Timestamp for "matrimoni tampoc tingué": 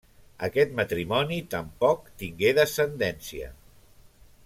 0.79-2.55